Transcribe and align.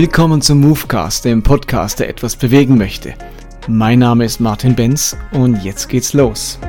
Willkommen 0.00 0.40
zum 0.40 0.60
Movecast, 0.60 1.24
dem 1.24 1.42
Podcast, 1.42 1.98
der 1.98 2.08
etwas 2.08 2.36
bewegen 2.36 2.78
möchte. 2.78 3.14
Mein 3.66 3.98
Name 3.98 4.24
ist 4.24 4.38
Martin 4.38 4.76
Benz 4.76 5.16
und 5.32 5.64
jetzt 5.64 5.88
geht's 5.88 6.12
los. 6.12 6.60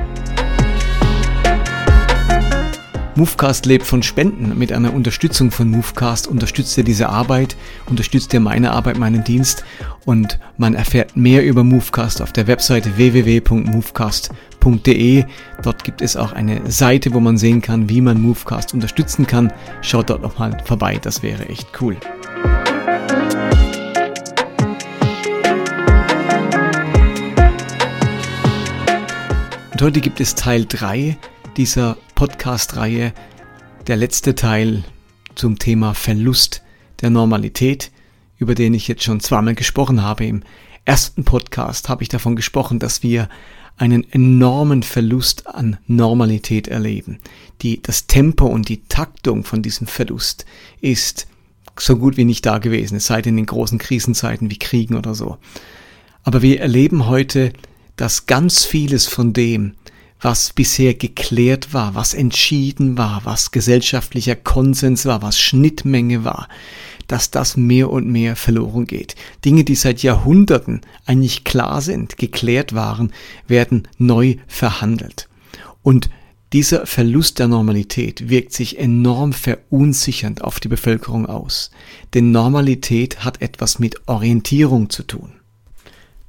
Movecast 3.14 3.66
lebt 3.66 3.86
von 3.86 4.02
Spenden. 4.02 4.58
Mit 4.58 4.72
einer 4.72 4.92
Unterstützung 4.92 5.52
von 5.52 5.70
Movecast 5.70 6.26
unterstützt 6.26 6.76
ihr 6.76 6.82
diese 6.82 7.08
Arbeit, 7.08 7.56
unterstützt 7.86 8.34
ihr 8.34 8.40
meine 8.40 8.72
Arbeit, 8.72 8.98
meinen 8.98 9.22
Dienst 9.22 9.64
und 10.04 10.40
man 10.56 10.74
erfährt 10.74 11.16
mehr 11.16 11.44
über 11.44 11.62
Movecast 11.62 12.20
auf 12.22 12.32
der 12.32 12.48
Webseite 12.48 12.96
www.movecast.de. 12.96 15.24
Dort 15.62 15.84
gibt 15.84 16.02
es 16.02 16.16
auch 16.16 16.32
eine 16.32 16.68
Seite, 16.68 17.14
wo 17.14 17.20
man 17.20 17.38
sehen 17.38 17.62
kann, 17.62 17.88
wie 17.88 18.00
man 18.00 18.20
Movecast 18.20 18.74
unterstützen 18.74 19.24
kann. 19.24 19.52
Schaut 19.82 20.10
dort 20.10 20.22
nochmal 20.22 20.58
vorbei, 20.64 20.98
das 21.00 21.22
wäre 21.22 21.48
echt 21.48 21.80
cool. 21.80 21.96
Und 29.80 29.86
heute 29.86 30.02
gibt 30.02 30.20
es 30.20 30.34
Teil 30.34 30.66
3 30.66 31.16
dieser 31.56 31.96
Podcast-Reihe, 32.14 33.14
der 33.86 33.96
letzte 33.96 34.34
Teil 34.34 34.84
zum 35.36 35.58
Thema 35.58 35.94
Verlust 35.94 36.62
der 37.00 37.08
Normalität, 37.08 37.90
über 38.36 38.54
den 38.54 38.74
ich 38.74 38.88
jetzt 38.88 39.04
schon 39.04 39.20
zweimal 39.20 39.54
gesprochen 39.54 40.02
habe. 40.02 40.26
Im 40.26 40.42
ersten 40.84 41.24
Podcast 41.24 41.88
habe 41.88 42.02
ich 42.02 42.10
davon 42.10 42.36
gesprochen, 42.36 42.78
dass 42.78 43.02
wir 43.02 43.30
einen 43.78 44.04
enormen 44.12 44.82
Verlust 44.82 45.46
an 45.46 45.78
Normalität 45.86 46.68
erleben. 46.68 47.18
Die, 47.62 47.80
das 47.80 48.06
Tempo 48.06 48.44
und 48.44 48.68
die 48.68 48.82
Taktung 48.82 49.44
von 49.44 49.62
diesem 49.62 49.86
Verlust 49.86 50.44
ist 50.82 51.26
so 51.78 51.96
gut 51.96 52.18
wie 52.18 52.26
nicht 52.26 52.44
da 52.44 52.58
gewesen, 52.58 52.96
es 52.96 53.06
sei 53.06 53.22
denn 53.22 53.38
in 53.38 53.46
großen 53.46 53.78
Krisenzeiten 53.78 54.50
wie 54.50 54.58
Kriegen 54.58 54.94
oder 54.94 55.14
so. 55.14 55.38
Aber 56.22 56.42
wir 56.42 56.60
erleben 56.60 57.06
heute 57.06 57.54
dass 58.00 58.24
ganz 58.24 58.64
vieles 58.64 59.06
von 59.06 59.34
dem, 59.34 59.74
was 60.22 60.54
bisher 60.54 60.94
geklärt 60.94 61.74
war, 61.74 61.94
was 61.94 62.14
entschieden 62.14 62.96
war, 62.96 63.20
was 63.24 63.50
gesellschaftlicher 63.50 64.36
Konsens 64.36 65.04
war, 65.04 65.20
was 65.20 65.38
Schnittmenge 65.38 66.24
war, 66.24 66.48
dass 67.08 67.30
das 67.30 67.58
mehr 67.58 67.90
und 67.90 68.08
mehr 68.08 68.36
verloren 68.36 68.86
geht. 68.86 69.16
Dinge, 69.44 69.64
die 69.64 69.74
seit 69.74 70.02
Jahrhunderten 70.02 70.80
eigentlich 71.04 71.44
klar 71.44 71.82
sind, 71.82 72.16
geklärt 72.16 72.74
waren, 72.74 73.12
werden 73.48 73.86
neu 73.98 74.36
verhandelt. 74.46 75.28
Und 75.82 76.08
dieser 76.54 76.86
Verlust 76.86 77.38
der 77.38 77.48
Normalität 77.48 78.30
wirkt 78.30 78.54
sich 78.54 78.78
enorm 78.78 79.34
verunsichernd 79.34 80.42
auf 80.42 80.58
die 80.58 80.68
Bevölkerung 80.68 81.26
aus. 81.26 81.70
Denn 82.14 82.30
Normalität 82.30 83.26
hat 83.26 83.42
etwas 83.42 83.78
mit 83.78 84.08
Orientierung 84.08 84.88
zu 84.88 85.02
tun. 85.02 85.39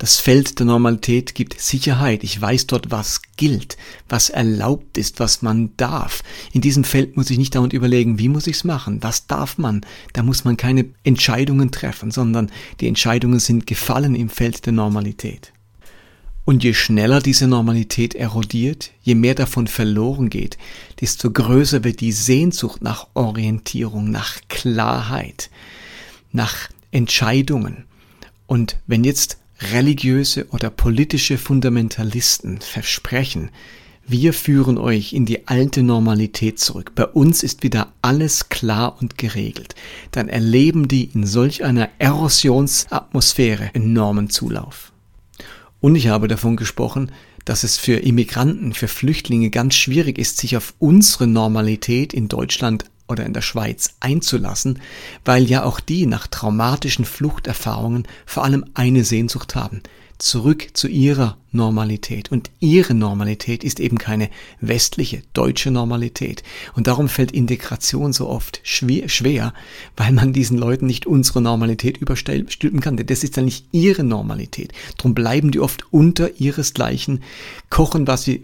Das 0.01 0.19
Feld 0.19 0.57
der 0.57 0.65
Normalität 0.65 1.35
gibt 1.35 1.61
Sicherheit. 1.61 2.23
Ich 2.23 2.41
weiß 2.41 2.65
dort, 2.65 2.89
was 2.89 3.21
gilt, 3.37 3.77
was 4.09 4.31
erlaubt 4.31 4.97
ist, 4.97 5.19
was 5.19 5.43
man 5.43 5.77
darf. 5.77 6.23
In 6.53 6.61
diesem 6.61 6.83
Feld 6.83 7.17
muss 7.17 7.29
ich 7.29 7.37
nicht 7.37 7.53
dauernd 7.53 7.71
überlegen, 7.71 8.17
wie 8.17 8.27
muss 8.27 8.47
ich's 8.47 8.63
machen, 8.63 9.03
was 9.03 9.27
darf 9.27 9.59
man. 9.59 9.85
Da 10.13 10.23
muss 10.23 10.43
man 10.43 10.57
keine 10.57 10.85
Entscheidungen 11.03 11.69
treffen, 11.69 12.09
sondern 12.09 12.51
die 12.79 12.87
Entscheidungen 12.87 13.39
sind 13.39 13.67
gefallen 13.67 14.15
im 14.15 14.29
Feld 14.29 14.65
der 14.65 14.73
Normalität. 14.73 15.53
Und 16.45 16.63
je 16.63 16.73
schneller 16.73 17.21
diese 17.21 17.47
Normalität 17.47 18.15
erodiert, 18.15 18.89
je 19.03 19.13
mehr 19.13 19.35
davon 19.35 19.67
verloren 19.67 20.31
geht, 20.31 20.57
desto 20.99 21.29
größer 21.29 21.83
wird 21.83 21.99
die 21.99 22.11
Sehnsucht 22.11 22.81
nach 22.81 23.05
Orientierung, 23.13 24.09
nach 24.09 24.39
Klarheit, 24.49 25.51
nach 26.31 26.71
Entscheidungen. 26.89 27.85
Und 28.47 28.77
wenn 28.87 29.03
jetzt 29.03 29.37
religiöse 29.71 30.47
oder 30.49 30.69
politische 30.69 31.37
Fundamentalisten 31.37 32.61
versprechen, 32.61 33.51
wir 34.07 34.33
führen 34.33 34.77
euch 34.77 35.13
in 35.13 35.25
die 35.25 35.47
alte 35.47 35.83
Normalität 35.83 36.59
zurück. 36.59 36.93
Bei 36.95 37.05
uns 37.05 37.43
ist 37.43 37.63
wieder 37.63 37.93
alles 38.01 38.49
klar 38.49 38.97
und 38.99 39.17
geregelt. 39.17 39.75
Dann 40.11 40.27
erleben 40.27 40.87
die 40.87 41.05
in 41.05 41.25
solch 41.25 41.63
einer 41.63 41.89
Erosionsatmosphäre 41.99 43.69
enormen 43.73 44.29
Zulauf. 44.29 44.91
Und 45.79 45.95
ich 45.95 46.07
habe 46.07 46.27
davon 46.27 46.57
gesprochen, 46.57 47.11
dass 47.45 47.63
es 47.63 47.77
für 47.77 47.95
Immigranten, 47.95 48.73
für 48.73 48.87
Flüchtlinge 48.87 49.49
ganz 49.49 49.75
schwierig 49.75 50.17
ist, 50.17 50.37
sich 50.37 50.57
auf 50.57 50.73
unsere 50.79 51.27
Normalität 51.27 52.13
in 52.13 52.27
Deutschland 52.27 52.85
oder 53.11 53.25
in 53.25 53.33
der 53.33 53.41
Schweiz 53.41 53.95
einzulassen, 53.99 54.79
weil 55.25 55.43
ja 55.43 55.63
auch 55.63 55.79
die 55.79 56.05
nach 56.05 56.27
traumatischen 56.27 57.05
Fluchterfahrungen 57.05 58.07
vor 58.25 58.43
allem 58.43 58.65
eine 58.73 59.03
Sehnsucht 59.03 59.55
haben, 59.55 59.81
zurück 60.21 60.69
zu 60.73 60.87
ihrer 60.87 61.37
Normalität. 61.51 62.31
Und 62.31 62.51
ihre 62.59 62.93
Normalität 62.93 63.63
ist 63.63 63.79
eben 63.79 63.97
keine 63.97 64.29
westliche, 64.59 65.23
deutsche 65.33 65.71
Normalität. 65.71 66.43
Und 66.75 66.87
darum 66.87 67.09
fällt 67.09 67.31
Integration 67.31 68.13
so 68.13 68.29
oft 68.29 68.61
schwer, 68.63 69.53
weil 69.97 70.11
man 70.13 70.31
diesen 70.31 70.57
Leuten 70.57 70.85
nicht 70.85 71.07
unsere 71.07 71.41
Normalität 71.41 71.97
überstülpen 71.97 72.79
kann. 72.81 72.97
Denn 72.97 73.07
das 73.07 73.23
ist 73.23 73.35
ja 73.35 73.43
nicht 73.43 73.65
ihre 73.71 74.03
Normalität. 74.03 74.73
Darum 74.97 75.15
bleiben 75.15 75.51
die 75.51 75.59
oft 75.59 75.91
unter 75.91 76.39
ihresgleichen, 76.39 77.23
kochen, 77.69 78.07
was 78.07 78.23
sie, 78.23 78.43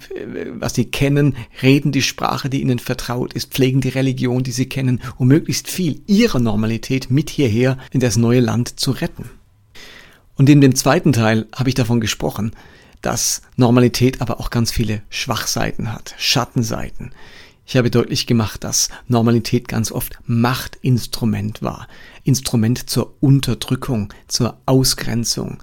was 0.59 0.73
sie 0.73 0.85
kennen, 0.85 1.35
reden 1.61 1.91
die 1.91 2.01
Sprache, 2.01 2.49
die 2.49 2.61
ihnen 2.61 2.79
vertraut 2.79 3.33
ist, 3.33 3.53
pflegen 3.53 3.81
die 3.81 3.89
Religion, 3.89 4.44
die 4.44 4.51
sie 4.51 4.67
kennen, 4.67 5.01
um 5.17 5.27
möglichst 5.27 5.69
viel 5.69 6.01
ihrer 6.07 6.39
Normalität 6.39 7.11
mit 7.11 7.29
hierher 7.29 7.77
in 7.91 7.99
das 7.99 8.17
neue 8.17 8.39
Land 8.39 8.79
zu 8.79 8.91
retten. 8.91 9.29
Und 10.37 10.49
in 10.49 10.61
dem 10.61 10.75
zweiten 10.75 11.13
Teil 11.13 11.47
habe 11.53 11.69
ich 11.69 11.75
davon 11.75 11.99
gesprochen, 11.99 12.51
dass 13.01 13.41
Normalität 13.55 14.21
aber 14.21 14.39
auch 14.39 14.49
ganz 14.49 14.71
viele 14.71 15.01
Schwachseiten 15.09 15.91
hat, 15.91 16.15
Schattenseiten. 16.17 17.11
Ich 17.65 17.75
habe 17.75 17.91
deutlich 17.91 18.27
gemacht, 18.27 18.63
dass 18.63 18.89
Normalität 19.07 19.67
ganz 19.67 19.91
oft 19.91 20.19
Machtinstrument 20.25 21.61
war. 21.61 21.87
Instrument 22.23 22.89
zur 22.89 23.15
Unterdrückung, 23.19 24.13
zur 24.27 24.57
Ausgrenzung. 24.65 25.57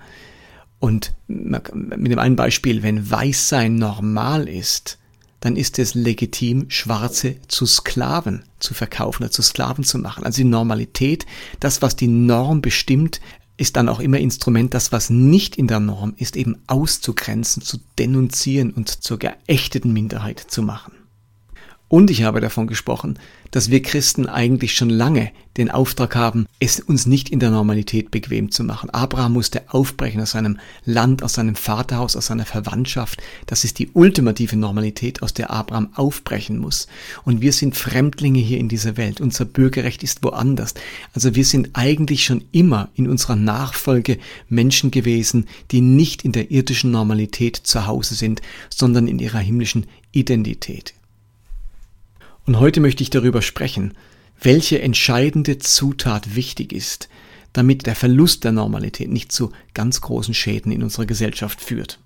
Und 0.80 1.14
mit 1.28 2.12
dem 2.12 2.18
einen 2.18 2.36
Beispiel, 2.36 2.82
wenn 2.82 3.10
Weißsein 3.10 3.76
normal 3.76 4.48
ist, 4.48 4.98
dann 5.40 5.56
ist 5.56 5.78
es 5.78 5.94
legitim, 5.94 6.66
Schwarze 6.68 7.36
zu 7.48 7.64
Sklaven 7.64 8.44
zu 8.58 8.74
verkaufen 8.74 9.22
oder 9.22 9.30
zu 9.30 9.42
Sklaven 9.42 9.84
zu 9.84 9.98
machen. 9.98 10.24
Also 10.24 10.38
die 10.38 10.48
Normalität, 10.48 11.26
das, 11.60 11.80
was 11.80 11.96
die 11.96 12.08
Norm 12.08 12.60
bestimmt, 12.60 13.20
ist 13.56 13.76
dann 13.76 13.88
auch 13.88 14.00
immer 14.00 14.18
Instrument, 14.18 14.74
das, 14.74 14.90
was 14.90 15.10
nicht 15.10 15.56
in 15.56 15.68
der 15.68 15.80
Norm 15.80 16.14
ist, 16.16 16.36
eben 16.36 16.56
auszugrenzen, 16.66 17.62
zu 17.62 17.78
denunzieren 17.98 18.72
und 18.72 18.88
zur 18.88 19.18
geächteten 19.18 19.92
Minderheit 19.92 20.40
zu 20.40 20.62
machen. 20.62 20.92
Und 21.88 22.10
ich 22.10 22.24
habe 22.24 22.40
davon 22.40 22.66
gesprochen, 22.66 23.18
dass 23.54 23.70
wir 23.70 23.82
Christen 23.82 24.26
eigentlich 24.26 24.74
schon 24.74 24.90
lange 24.90 25.30
den 25.56 25.70
Auftrag 25.70 26.16
haben, 26.16 26.46
es 26.58 26.80
uns 26.80 27.06
nicht 27.06 27.28
in 27.28 27.38
der 27.38 27.52
Normalität 27.52 28.10
bequem 28.10 28.50
zu 28.50 28.64
machen. 28.64 28.90
Abraham 28.90 29.34
musste 29.34 29.62
aufbrechen 29.72 30.20
aus 30.20 30.32
seinem 30.32 30.58
Land, 30.84 31.22
aus 31.22 31.34
seinem 31.34 31.54
Vaterhaus, 31.54 32.16
aus 32.16 32.26
seiner 32.26 32.46
Verwandtschaft. 32.46 33.22
Das 33.46 33.62
ist 33.62 33.78
die 33.78 33.90
ultimative 33.92 34.56
Normalität, 34.56 35.22
aus 35.22 35.34
der 35.34 35.52
Abraham 35.52 35.90
aufbrechen 35.94 36.58
muss. 36.58 36.88
Und 37.24 37.42
wir 37.42 37.52
sind 37.52 37.76
Fremdlinge 37.76 38.40
hier 38.40 38.58
in 38.58 38.68
dieser 38.68 38.96
Welt. 38.96 39.20
Unser 39.20 39.44
Bürgerrecht 39.44 40.02
ist 40.02 40.24
woanders. 40.24 40.74
Also 41.12 41.36
wir 41.36 41.44
sind 41.44 41.70
eigentlich 41.74 42.24
schon 42.24 42.42
immer 42.50 42.88
in 42.96 43.06
unserer 43.06 43.36
Nachfolge 43.36 44.18
Menschen 44.48 44.90
gewesen, 44.90 45.46
die 45.70 45.80
nicht 45.80 46.24
in 46.24 46.32
der 46.32 46.50
irdischen 46.50 46.90
Normalität 46.90 47.54
zu 47.56 47.86
Hause 47.86 48.16
sind, 48.16 48.42
sondern 48.68 49.06
in 49.06 49.20
ihrer 49.20 49.38
himmlischen 49.38 49.86
Identität. 50.10 50.94
Und 52.46 52.60
heute 52.60 52.80
möchte 52.80 53.02
ich 53.02 53.10
darüber 53.10 53.40
sprechen, 53.40 53.94
welche 54.40 54.80
entscheidende 54.82 55.58
Zutat 55.58 56.34
wichtig 56.34 56.72
ist, 56.72 57.08
damit 57.52 57.86
der 57.86 57.94
Verlust 57.94 58.44
der 58.44 58.52
Normalität 58.52 59.08
nicht 59.08 59.32
zu 59.32 59.52
ganz 59.72 60.00
großen 60.00 60.34
Schäden 60.34 60.72
in 60.72 60.82
unserer 60.82 61.06
Gesellschaft 61.06 61.60
führt. 61.60 62.00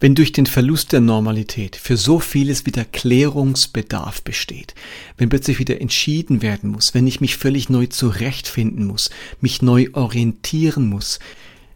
Wenn 0.00 0.14
durch 0.14 0.32
den 0.32 0.44
Verlust 0.44 0.92
der 0.92 1.00
Normalität 1.00 1.76
für 1.76 1.96
so 1.96 2.18
vieles 2.18 2.66
wieder 2.66 2.84
Klärungsbedarf 2.84 4.22
besteht, 4.22 4.74
wenn 5.16 5.28
plötzlich 5.30 5.58
wieder 5.58 5.80
entschieden 5.80 6.42
werden 6.42 6.70
muss, 6.70 6.92
wenn 6.92 7.06
ich 7.06 7.20
mich 7.20 7.36
völlig 7.36 7.70
neu 7.70 7.86
zurechtfinden 7.86 8.86
muss, 8.86 9.08
mich 9.40 9.62
neu 9.62 9.88
orientieren 9.92 10.88
muss, 10.88 11.20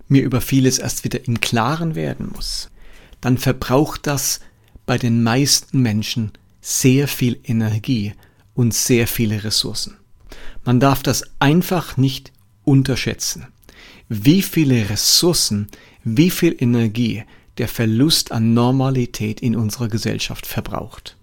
mir 0.09 0.23
über 0.23 0.41
vieles 0.41 0.79
erst 0.79 1.05
wieder 1.05 1.27
im 1.27 1.41
Klaren 1.41 1.95
werden 1.95 2.31
muss, 2.35 2.71
dann 3.21 3.39
verbraucht 3.39 4.07
das 4.07 4.41
bei 4.85 4.99
den 4.99 5.23
meisten 5.23 5.81
Menschen 5.81 6.33
sehr 6.61 7.09
viel 7.09 7.39
Energie 7.45 8.15
und 8.55 8.75
sehr 8.75 9.07
viele 9.07 9.45
Ressourcen. 9.45 9.97
Man 10.65 10.81
darf 10.81 11.03
das 11.03 11.25
einfach 11.39 11.97
nicht 11.97 12.33
unterschätzen, 12.65 13.47
wie 14.09 14.43
viele 14.43 14.89
Ressourcen, 14.91 15.69
wie 16.05 16.31
viel 16.31 16.57
Energie 16.59 17.25
der 17.59 17.69
Verlust 17.69 18.33
an 18.33 18.55
Normalität 18.55 19.41
in 19.41 19.57
unserer 19.57 19.89
Gesellschaft 19.89 20.47
verbraucht. 20.47 21.18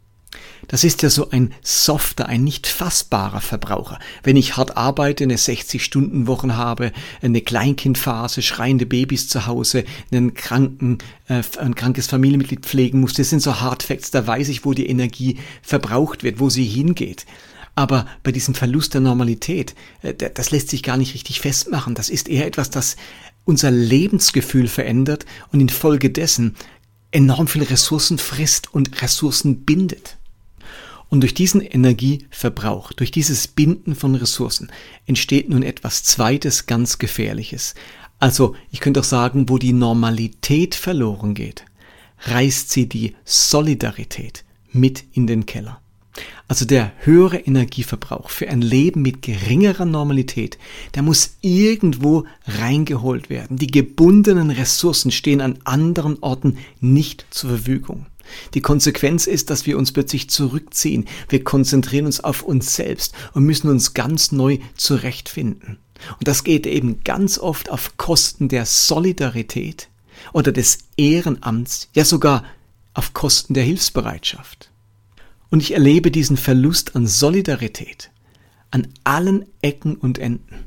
Das 0.67 0.83
ist 0.83 1.01
ja 1.01 1.09
so 1.09 1.29
ein 1.29 1.53
softer, 1.62 2.27
ein 2.27 2.44
nicht 2.44 2.67
fassbarer 2.67 3.41
Verbraucher. 3.41 4.00
Wenn 4.23 4.35
ich 4.35 4.57
hart 4.57 4.77
arbeite, 4.77 5.23
eine 5.23 5.35
60-Stunden-Wochen 5.35 6.56
habe, 6.56 6.91
eine 7.21 7.41
Kleinkindphase, 7.41 8.41
schreiende 8.41 8.85
Babys 8.85 9.27
zu 9.27 9.45
Hause, 9.45 9.83
einen 10.12 10.33
kranken, 10.33 11.00
äh, 11.27 11.41
ein 11.59 11.75
krankes 11.75 12.07
Familienmitglied 12.07 12.65
pflegen 12.65 13.00
muss, 13.00 13.13
das 13.13 13.29
sind 13.29 13.41
so 13.41 13.59
Hardfacts, 13.59 14.12
da 14.12 14.25
weiß 14.25 14.50
ich, 14.50 14.65
wo 14.65 14.73
die 14.73 14.88
Energie 14.88 15.38
verbraucht 15.62 16.23
wird, 16.23 16.39
wo 16.39 16.50
sie 16.50 16.65
hingeht. 16.65 17.25
Aber 17.75 18.07
bei 18.23 18.31
diesem 18.31 18.56
Verlust 18.56 18.94
der 18.94 19.01
Normalität, 19.01 19.75
äh, 20.01 20.13
das 20.13 20.51
lässt 20.51 20.69
sich 20.69 20.83
gar 20.83 20.97
nicht 20.97 21.13
richtig 21.13 21.41
festmachen. 21.41 21.95
Das 21.95 22.09
ist 22.09 22.29
eher 22.29 22.47
etwas, 22.47 22.69
das 22.69 22.95
unser 23.44 23.69
Lebensgefühl 23.69 24.68
verändert 24.68 25.25
und 25.51 25.59
infolgedessen 25.59 26.56
enorm 27.11 27.47
viel 27.47 27.63
Ressourcen 27.63 28.18
frisst 28.18 28.73
und 28.73 29.01
Ressourcen 29.01 29.63
bindet. 29.63 30.18
Und 31.10 31.22
durch 31.22 31.34
diesen 31.34 31.62
Energieverbrauch, 31.62 32.92
durch 32.92 33.12
dieses 33.12 33.48
Binden 33.48 33.96
von 33.96 34.16
Ressourcen 34.16 34.72
entsteht 35.06 35.50
nun 35.50 35.63
etwas 35.63 36.04
Zweites 36.04 36.66
ganz 36.66 36.98
Gefährliches. 36.98 37.75
Also 38.19 38.56
ich 38.72 38.80
könnte 38.80 39.02
auch 39.02 39.06
sagen, 39.06 39.50
wo 39.50 39.57
die 39.57 39.74
Normalität 39.74 40.75
verloren 40.75 41.34
geht, 41.34 41.66
reißt 42.22 42.72
sie 42.72 42.88
die 42.88 43.16
Solidarität 43.24 44.44
mit 44.72 45.04
in 45.13 45.28
den 45.28 45.46
Keller. 45.46 45.80
Also 46.48 46.66
der 46.66 46.94
höhere 47.00 47.38
Energieverbrauch 47.38 48.30
für 48.30 48.48
ein 48.48 48.62
Leben 48.62 49.02
mit 49.02 49.22
geringerer 49.22 49.86
Normalität, 49.86 50.57
der 50.94 51.02
muss 51.02 51.38
irgendwo 51.42 52.25
reingeholt 52.46 53.30
werden. 53.30 53.57
Die 53.57 53.68
gebundenen 53.68 54.52
Ressourcen 54.52 55.12
stehen 55.12 55.42
an 55.42 55.60
anderen 55.63 56.22
Orten 56.22 56.57
nicht 56.80 57.25
zur 57.31 57.50
Verfügung. 57.50 58.06
Die 58.54 58.62
Konsequenz 58.62 59.27
ist, 59.27 59.50
dass 59.50 59.66
wir 59.66 59.77
uns 59.77 59.92
plötzlich 59.92 60.30
zurückziehen. 60.30 61.06
Wir 61.30 61.44
konzentrieren 61.44 62.06
uns 62.06 62.19
auf 62.19 62.44
uns 62.44 62.75
selbst 62.75 63.13
und 63.33 63.44
müssen 63.44 63.69
uns 63.69 63.94
ganz 63.94 64.31
neu 64.31 64.60
zurechtfinden. 64.75 65.77
Und 66.19 66.27
das 66.27 66.44
geht 66.44 66.68
eben 66.68 67.04
ganz 67.04 67.39
oft 67.39 67.69
auf 67.69 67.98
Kosten 67.98 68.48
der 68.48 68.66
Solidarität 68.66 69.89
oder 70.33 70.51
des 70.51 70.80
Ehrenamts, 70.98 71.89
ja 71.94 72.06
sogar 72.06 72.44
auf 72.94 73.13
Kosten 73.13 73.54
der 73.54 73.63
Hilfsbereitschaft. 73.63 74.69
Und 75.50 75.62
ich 75.62 75.74
erlebe 75.74 76.12
diesen 76.12 76.38
Verlust 76.38 76.95
an 76.95 77.07
Solidarität 77.07 78.10
an 78.75 78.89
allen 79.06 79.45
Ecken 79.62 79.95
und 79.95 80.18
Enden. 80.18 80.66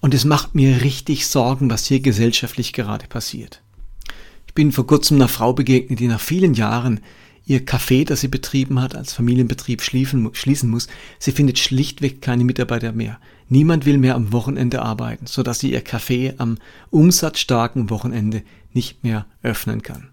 Und 0.00 0.14
es 0.14 0.24
macht 0.24 0.54
mir 0.54 0.80
richtig 0.80 1.26
Sorgen, 1.26 1.68
was 1.70 1.84
hier 1.84 2.00
gesellschaftlich 2.00 2.72
gerade 2.72 3.06
passiert. 3.06 3.60
Bin 4.58 4.72
vor 4.72 4.88
kurzem 4.88 5.18
einer 5.18 5.28
Frau 5.28 5.52
begegnet, 5.52 6.00
die 6.00 6.08
nach 6.08 6.18
vielen 6.18 6.52
Jahren 6.52 6.98
ihr 7.46 7.64
Café, 7.64 8.04
das 8.04 8.22
sie 8.22 8.26
betrieben 8.26 8.80
hat, 8.80 8.96
als 8.96 9.12
Familienbetrieb 9.12 9.82
schließen, 9.82 10.28
schließen 10.32 10.68
muss. 10.68 10.88
Sie 11.20 11.30
findet 11.30 11.60
schlichtweg 11.60 12.20
keine 12.20 12.42
Mitarbeiter 12.42 12.90
mehr. 12.90 13.20
Niemand 13.48 13.86
will 13.86 13.98
mehr 13.98 14.16
am 14.16 14.32
Wochenende 14.32 14.82
arbeiten, 14.82 15.26
sodass 15.28 15.60
sie 15.60 15.70
ihr 15.70 15.84
Café 15.84 16.34
am 16.38 16.58
umsatzstarken 16.90 17.88
Wochenende 17.88 18.42
nicht 18.72 19.04
mehr 19.04 19.26
öffnen 19.44 19.82
kann. 19.82 20.08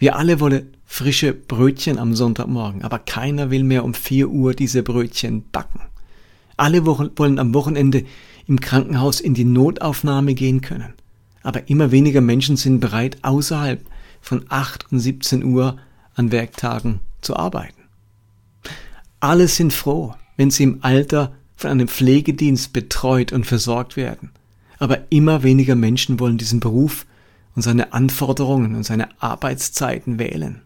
Wir 0.00 0.16
alle 0.16 0.40
wollen 0.40 0.74
frische 0.84 1.32
Brötchen 1.32 2.00
am 2.00 2.16
Sonntagmorgen, 2.16 2.82
aber 2.82 2.98
keiner 2.98 3.52
will 3.52 3.62
mehr 3.62 3.84
um 3.84 3.94
vier 3.94 4.30
Uhr 4.30 4.54
diese 4.54 4.82
Brötchen 4.82 5.44
backen. 5.52 5.80
Alle 6.56 6.84
wollen 6.84 7.38
am 7.38 7.54
Wochenende 7.54 8.04
im 8.48 8.58
Krankenhaus 8.58 9.20
in 9.20 9.34
die 9.34 9.44
Notaufnahme 9.44 10.34
gehen 10.34 10.60
können. 10.60 10.94
Aber 11.44 11.68
immer 11.68 11.92
weniger 11.92 12.20
Menschen 12.20 12.56
sind 12.56 12.80
bereit, 12.80 13.18
außerhalb 13.22 13.86
von 14.20 14.46
8 14.48 14.90
und 14.90 14.98
17 14.98 15.44
Uhr 15.44 15.76
an 16.14 16.32
Werktagen 16.32 17.00
zu 17.20 17.36
arbeiten. 17.36 17.82
Alle 19.20 19.46
sind 19.46 19.72
froh, 19.72 20.14
wenn 20.36 20.50
sie 20.50 20.64
im 20.64 20.78
Alter 20.82 21.34
von 21.54 21.70
einem 21.70 21.86
Pflegedienst 21.86 22.72
betreut 22.72 23.32
und 23.32 23.46
versorgt 23.46 23.96
werden. 23.96 24.30
Aber 24.78 25.00
immer 25.10 25.42
weniger 25.42 25.76
Menschen 25.76 26.18
wollen 26.18 26.38
diesen 26.38 26.60
Beruf 26.60 27.06
und 27.54 27.62
seine 27.62 27.92
Anforderungen 27.92 28.74
und 28.74 28.82
seine 28.82 29.08
Arbeitszeiten 29.22 30.18
wählen. 30.18 30.62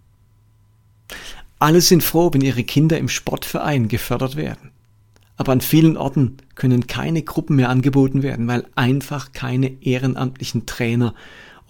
Alle 1.58 1.80
sind 1.80 2.02
froh, 2.02 2.30
wenn 2.32 2.40
ihre 2.40 2.62
Kinder 2.62 2.98
im 2.98 3.08
Sportverein 3.08 3.88
gefördert 3.88 4.36
werden. 4.36 4.70
Aber 5.38 5.52
an 5.52 5.60
vielen 5.60 5.96
Orten 5.96 6.36
können 6.56 6.86
keine 6.86 7.22
Gruppen 7.22 7.56
mehr 7.56 7.70
angeboten 7.70 8.22
werden, 8.22 8.48
weil 8.48 8.66
einfach 8.74 9.32
keine 9.32 9.82
ehrenamtlichen 9.82 10.66
Trainer 10.66 11.14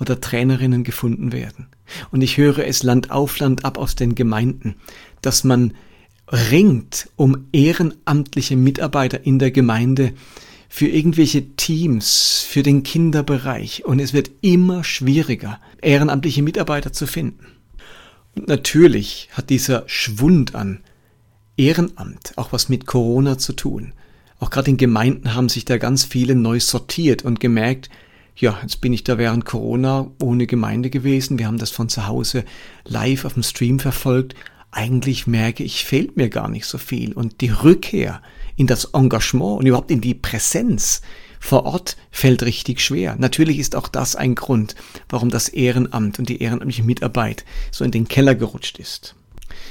oder 0.00 0.20
Trainerinnen 0.20 0.82
gefunden 0.82 1.32
werden. 1.32 1.66
Und 2.10 2.22
ich 2.22 2.38
höre 2.38 2.66
es 2.66 2.82
Land 2.82 3.10
auf 3.10 3.38
Land 3.38 3.64
ab 3.64 3.78
aus 3.78 3.94
den 3.94 4.14
Gemeinden, 4.14 4.74
dass 5.22 5.44
man 5.44 5.74
ringt 6.30 7.08
um 7.16 7.46
ehrenamtliche 7.52 8.56
Mitarbeiter 8.56 9.24
in 9.24 9.38
der 9.38 9.50
Gemeinde, 9.50 10.12
für 10.68 10.86
irgendwelche 10.86 11.56
Teams, 11.56 12.46
für 12.48 12.62
den 12.62 12.82
Kinderbereich 12.82 13.84
und 13.86 14.00
es 14.00 14.12
wird 14.12 14.30
immer 14.42 14.84
schwieriger, 14.84 15.60
ehrenamtliche 15.80 16.42
Mitarbeiter 16.42 16.92
zu 16.92 17.06
finden. 17.06 17.46
Und 18.36 18.48
natürlich 18.48 19.30
hat 19.32 19.50
dieser 19.50 19.84
Schwund 19.86 20.54
an 20.54 20.80
Ehrenamt 21.58 22.32
auch 22.36 22.52
was 22.52 22.68
mit 22.68 22.86
Corona 22.86 23.36
zu 23.36 23.52
tun. 23.52 23.92
Auch 24.38 24.50
gerade 24.50 24.70
in 24.70 24.76
Gemeinden 24.76 25.34
haben 25.34 25.48
sich 25.48 25.64
da 25.64 25.76
ganz 25.76 26.04
viele 26.04 26.36
neu 26.36 26.60
sortiert 26.60 27.24
und 27.24 27.40
gemerkt, 27.40 27.90
ja, 28.36 28.56
jetzt 28.62 28.80
bin 28.80 28.92
ich 28.92 29.02
da 29.02 29.18
während 29.18 29.44
Corona 29.44 30.08
ohne 30.22 30.46
Gemeinde 30.46 30.90
gewesen. 30.90 31.40
Wir 31.40 31.48
haben 31.48 31.58
das 31.58 31.70
von 31.70 31.88
zu 31.88 32.06
Hause 32.06 32.44
live 32.84 33.24
auf 33.24 33.34
dem 33.34 33.42
Stream 33.42 33.80
verfolgt. 33.80 34.36
Eigentlich 34.70 35.26
merke 35.26 35.64
ich, 35.64 35.84
fehlt 35.84 36.16
mir 36.16 36.28
gar 36.28 36.48
nicht 36.48 36.66
so 36.66 36.78
viel. 36.78 37.12
Und 37.12 37.40
die 37.40 37.50
Rückkehr 37.50 38.22
in 38.54 38.68
das 38.68 38.84
Engagement 38.94 39.58
und 39.58 39.66
überhaupt 39.66 39.90
in 39.90 40.00
die 40.00 40.14
Präsenz 40.14 41.02
vor 41.40 41.66
Ort 41.66 41.96
fällt 42.12 42.44
richtig 42.44 42.80
schwer. 42.80 43.16
Natürlich 43.18 43.58
ist 43.58 43.74
auch 43.74 43.88
das 43.88 44.14
ein 44.14 44.36
Grund, 44.36 44.76
warum 45.08 45.30
das 45.30 45.48
Ehrenamt 45.48 46.20
und 46.20 46.28
die 46.28 46.40
ehrenamtliche 46.40 46.84
Mitarbeit 46.84 47.44
so 47.72 47.84
in 47.84 47.90
den 47.90 48.06
Keller 48.06 48.36
gerutscht 48.36 48.78
ist. 48.78 49.16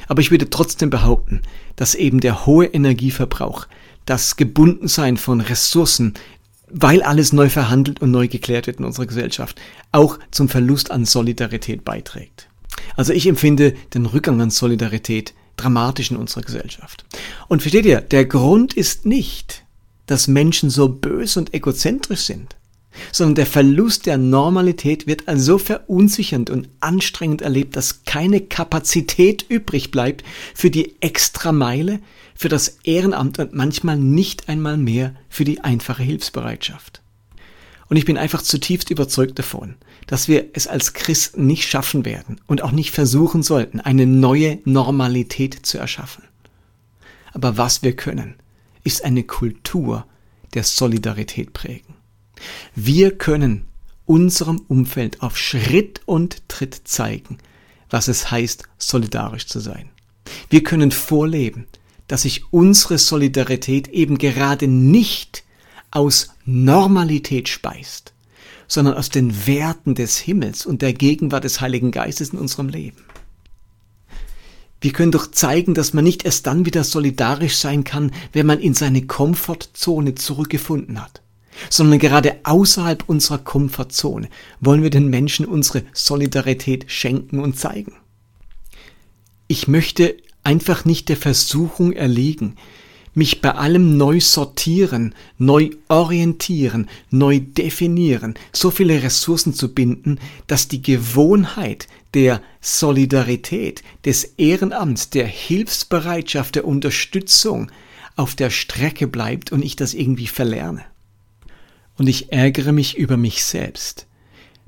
Aber 0.07 0.21
ich 0.21 0.31
würde 0.31 0.49
trotzdem 0.49 0.89
behaupten, 0.89 1.41
dass 1.75 1.95
eben 1.95 2.19
der 2.19 2.45
hohe 2.45 2.65
Energieverbrauch, 2.65 3.67
das 4.05 4.35
Gebundensein 4.35 5.17
von 5.17 5.41
Ressourcen, 5.41 6.13
weil 6.69 7.01
alles 7.01 7.33
neu 7.33 7.49
verhandelt 7.49 8.01
und 8.01 8.11
neu 8.11 8.27
geklärt 8.27 8.67
wird 8.67 8.79
in 8.79 8.85
unserer 8.85 9.05
Gesellschaft, 9.05 9.59
auch 9.91 10.19
zum 10.31 10.49
Verlust 10.49 10.91
an 10.91 11.05
Solidarität 11.05 11.85
beiträgt. 11.85 12.49
Also 12.95 13.13
ich 13.13 13.27
empfinde 13.27 13.73
den 13.93 14.05
Rückgang 14.05 14.41
an 14.41 14.49
Solidarität 14.49 15.33
dramatisch 15.55 16.11
in 16.11 16.17
unserer 16.17 16.41
Gesellschaft. 16.41 17.05
Und 17.47 17.61
versteht 17.61 17.85
ihr, 17.85 18.01
der 18.01 18.25
Grund 18.25 18.73
ist 18.73 19.05
nicht, 19.05 19.63
dass 20.05 20.27
Menschen 20.27 20.69
so 20.69 20.89
bös 20.89 21.37
und 21.37 21.53
egozentrisch 21.53 22.21
sind, 22.21 22.55
sondern 23.11 23.35
der 23.35 23.45
Verlust 23.45 24.05
der 24.05 24.17
Normalität 24.17 25.07
wird 25.07 25.27
als 25.27 25.45
so 25.45 25.57
verunsichernd 25.57 26.49
und 26.49 26.69
anstrengend 26.79 27.41
erlebt, 27.41 27.75
dass 27.75 28.03
keine 28.03 28.41
Kapazität 28.41 29.45
übrig 29.49 29.91
bleibt 29.91 30.23
für 30.53 30.69
die 30.69 30.95
Extrameile, 31.01 31.99
für 32.35 32.49
das 32.49 32.77
Ehrenamt 32.83 33.39
und 33.39 33.53
manchmal 33.53 33.97
nicht 33.97 34.49
einmal 34.49 34.77
mehr 34.77 35.15
für 35.29 35.43
die 35.43 35.61
einfache 35.61 36.03
Hilfsbereitschaft. 36.03 37.01
Und 37.89 37.97
ich 37.97 38.05
bin 38.05 38.17
einfach 38.17 38.41
zutiefst 38.41 38.89
überzeugt 38.91 39.39
davon, 39.39 39.75
dass 40.07 40.27
wir 40.27 40.45
es 40.53 40.67
als 40.67 40.93
Christen 40.93 41.47
nicht 41.47 41.67
schaffen 41.67 42.05
werden 42.05 42.39
und 42.45 42.61
auch 42.61 42.71
nicht 42.71 42.91
versuchen 42.91 43.43
sollten, 43.43 43.79
eine 43.79 44.05
neue 44.05 44.59
Normalität 44.65 45.65
zu 45.65 45.77
erschaffen. 45.77 46.23
Aber 47.33 47.57
was 47.57 47.83
wir 47.83 47.95
können, 47.95 48.35
ist 48.83 49.03
eine 49.03 49.23
Kultur 49.23 50.05
der 50.53 50.63
Solidarität 50.63 51.53
prägen. 51.53 51.96
Wir 52.75 53.17
können 53.17 53.65
unserem 54.05 54.61
Umfeld 54.67 55.21
auf 55.21 55.37
Schritt 55.37 56.01
und 56.05 56.47
Tritt 56.47 56.81
zeigen, 56.85 57.37
was 57.89 58.07
es 58.07 58.31
heißt, 58.31 58.63
solidarisch 58.77 59.47
zu 59.47 59.59
sein. 59.59 59.89
Wir 60.49 60.63
können 60.63 60.91
vorleben, 60.91 61.67
dass 62.07 62.23
sich 62.23 62.51
unsere 62.51 62.97
Solidarität 62.97 63.89
eben 63.89 64.17
gerade 64.17 64.67
nicht 64.67 65.43
aus 65.91 66.29
Normalität 66.45 67.49
speist, 67.49 68.13
sondern 68.67 68.95
aus 68.95 69.09
den 69.09 69.47
Werten 69.47 69.95
des 69.95 70.17
Himmels 70.17 70.65
und 70.65 70.81
der 70.81 70.93
Gegenwart 70.93 71.43
des 71.43 71.61
Heiligen 71.61 71.91
Geistes 71.91 72.29
in 72.29 72.39
unserem 72.39 72.69
Leben. 72.69 73.03
Wir 74.79 74.93
können 74.93 75.11
doch 75.11 75.31
zeigen, 75.31 75.73
dass 75.73 75.93
man 75.93 76.03
nicht 76.03 76.23
erst 76.23 76.45
dann 76.45 76.65
wieder 76.65 76.83
solidarisch 76.83 77.57
sein 77.57 77.83
kann, 77.83 78.11
wenn 78.31 78.45
man 78.45 78.59
in 78.59 78.73
seine 78.73 79.05
Komfortzone 79.05 80.15
zurückgefunden 80.15 81.01
hat, 81.01 81.21
sondern 81.69 81.99
gerade 81.99 82.37
außerhalb 82.43 83.03
unserer 83.07 83.39
Komfortzone 83.39 84.29
wollen 84.59 84.83
wir 84.83 84.89
den 84.89 85.07
Menschen 85.07 85.45
unsere 85.45 85.83
Solidarität 85.93 86.85
schenken 86.87 87.39
und 87.39 87.57
zeigen. 87.57 87.93
Ich 89.47 89.67
möchte 89.67 90.17
einfach 90.43 90.85
nicht 90.85 91.09
der 91.09 91.17
Versuchung 91.17 91.93
erliegen, 91.93 92.55
mich 93.17 93.41
bei 93.41 93.51
allem 93.55 93.97
neu 93.97 94.21
sortieren, 94.21 95.15
neu 95.39 95.71
orientieren, 95.87 96.87
neu 97.09 97.39
definieren, 97.39 98.35
so 98.53 98.69
viele 98.69 99.01
Ressourcen 99.01 99.53
zu 99.53 99.73
binden, 99.73 100.19
dass 100.45 100.67
die 100.67 100.83
Gewohnheit 100.83 101.87
der 102.13 102.41
Solidarität, 102.61 103.83
des 104.05 104.23
Ehrenamts, 104.37 105.09
der 105.09 105.25
Hilfsbereitschaft, 105.25 106.55
der 106.55 106.65
Unterstützung 106.65 107.71
auf 108.15 108.35
der 108.35 108.51
Strecke 108.51 109.07
bleibt 109.07 109.51
und 109.51 109.63
ich 109.63 109.75
das 109.75 109.95
irgendwie 109.95 110.27
verlerne. 110.27 110.85
Und 111.97 112.07
ich 112.07 112.31
ärgere 112.31 112.71
mich 112.71 112.97
über 112.97 113.17
mich 113.17 113.43
selbst, 113.43 114.07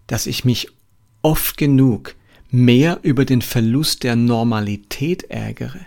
dass 0.07 0.25
ich 0.25 0.45
mich 0.45 0.69
oft 1.21 1.57
genug 1.57 2.15
mehr 2.49 2.99
über 3.03 3.25
den 3.25 3.41
Verlust 3.41 4.03
der 4.03 4.15
Normalität 4.15 5.23
ärgere, 5.23 5.85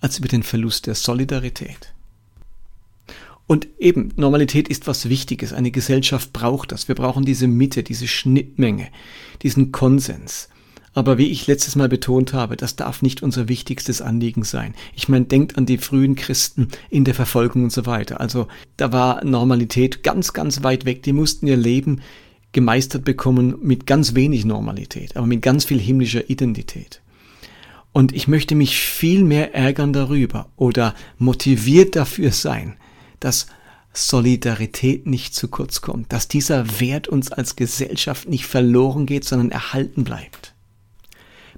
als 0.00 0.18
über 0.18 0.28
den 0.28 0.42
Verlust 0.42 0.86
der 0.86 0.94
Solidarität. 0.94 1.94
Und 3.46 3.68
eben, 3.78 4.12
Normalität 4.16 4.68
ist 4.68 4.86
was 4.86 5.08
Wichtiges. 5.08 5.52
Eine 5.52 5.70
Gesellschaft 5.70 6.32
braucht 6.32 6.72
das. 6.72 6.88
Wir 6.88 6.94
brauchen 6.94 7.24
diese 7.24 7.46
Mitte, 7.46 7.82
diese 7.82 8.08
Schnittmenge, 8.08 8.88
diesen 9.42 9.72
Konsens. 9.72 10.48
Aber 10.94 11.16
wie 11.16 11.28
ich 11.28 11.46
letztes 11.46 11.74
Mal 11.74 11.88
betont 11.88 12.34
habe, 12.34 12.56
das 12.56 12.76
darf 12.76 13.00
nicht 13.00 13.22
unser 13.22 13.48
wichtigstes 13.48 14.02
Anliegen 14.02 14.44
sein. 14.44 14.74
Ich 14.94 15.08
meine, 15.08 15.24
denkt 15.24 15.56
an 15.56 15.64
die 15.64 15.78
frühen 15.78 16.16
Christen 16.16 16.68
in 16.90 17.04
der 17.04 17.14
Verfolgung 17.14 17.64
und 17.64 17.72
so 17.72 17.86
weiter. 17.86 18.20
Also 18.20 18.46
da 18.76 18.92
war 18.92 19.24
Normalität 19.24 20.02
ganz, 20.02 20.34
ganz 20.34 20.62
weit 20.62 20.84
weg. 20.84 21.02
Die 21.02 21.14
mussten 21.14 21.46
ihr 21.46 21.56
Leben 21.56 22.02
gemeistert 22.52 23.04
bekommen 23.04 23.56
mit 23.62 23.86
ganz 23.86 24.14
wenig 24.14 24.44
Normalität, 24.44 25.16
aber 25.16 25.26
mit 25.26 25.40
ganz 25.40 25.64
viel 25.64 25.80
himmlischer 25.80 26.28
Identität. 26.28 27.00
Und 27.92 28.12
ich 28.12 28.28
möchte 28.28 28.54
mich 28.54 28.76
viel 28.76 29.24
mehr 29.24 29.54
ärgern 29.54 29.94
darüber 29.94 30.48
oder 30.56 30.94
motiviert 31.18 31.96
dafür 31.96 32.32
sein, 32.32 32.76
dass 33.20 33.46
Solidarität 33.94 35.06
nicht 35.06 35.34
zu 35.34 35.48
kurz 35.48 35.80
kommt, 35.80 36.12
dass 36.12 36.28
dieser 36.28 36.80
Wert 36.80 37.08
uns 37.08 37.32
als 37.32 37.56
Gesellschaft 37.56 38.28
nicht 38.28 38.46
verloren 38.46 39.06
geht, 39.06 39.24
sondern 39.24 39.50
erhalten 39.50 40.04
bleibt 40.04 40.51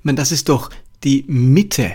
meine, 0.04 0.16
das 0.16 0.32
ist 0.32 0.48
doch 0.48 0.70
die 1.02 1.24
Mitte 1.26 1.94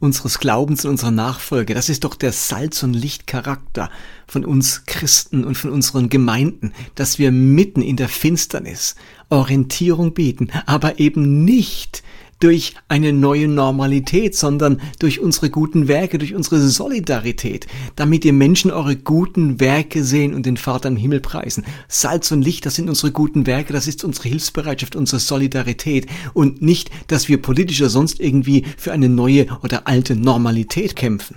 unseres 0.00 0.38
Glaubens 0.38 0.84
und 0.84 0.92
unserer 0.92 1.10
Nachfolge. 1.10 1.74
Das 1.74 1.88
ist 1.88 2.04
doch 2.04 2.14
der 2.14 2.32
Salz- 2.32 2.82
und 2.82 2.94
Lichtcharakter 2.94 3.90
von 4.26 4.44
uns 4.44 4.84
Christen 4.86 5.44
und 5.44 5.56
von 5.56 5.70
unseren 5.70 6.08
Gemeinden, 6.08 6.72
dass 6.94 7.18
wir 7.18 7.30
mitten 7.30 7.82
in 7.82 7.96
der 7.96 8.08
Finsternis 8.08 8.96
Orientierung 9.28 10.14
bieten, 10.14 10.48
aber 10.66 10.98
eben 10.98 11.44
nicht 11.44 12.02
durch 12.40 12.74
eine 12.88 13.12
neue 13.12 13.48
Normalität, 13.48 14.34
sondern 14.34 14.80
durch 14.98 15.20
unsere 15.20 15.50
guten 15.50 15.88
Werke, 15.88 16.18
durch 16.18 16.34
unsere 16.34 16.58
Solidarität, 16.60 17.66
damit 17.96 18.24
die 18.24 18.32
Menschen 18.32 18.70
eure 18.70 18.96
guten 18.96 19.60
Werke 19.60 20.02
sehen 20.02 20.34
und 20.34 20.46
den 20.46 20.56
Vater 20.56 20.88
im 20.88 20.96
Himmel 20.96 21.20
preisen. 21.20 21.64
Salz 21.86 22.32
und 22.32 22.42
Licht, 22.42 22.66
das 22.66 22.74
sind 22.74 22.88
unsere 22.88 23.12
guten 23.12 23.46
Werke, 23.46 23.72
das 23.72 23.86
ist 23.86 24.04
unsere 24.04 24.28
Hilfsbereitschaft, 24.28 24.96
unsere 24.96 25.20
Solidarität 25.20 26.06
und 26.32 26.62
nicht, 26.62 26.90
dass 27.06 27.28
wir 27.28 27.40
politisch 27.40 27.80
oder 27.80 27.90
sonst 27.90 28.20
irgendwie 28.20 28.64
für 28.76 28.92
eine 28.92 29.08
neue 29.08 29.46
oder 29.62 29.86
alte 29.86 30.16
Normalität 30.16 30.96
kämpfen. 30.96 31.36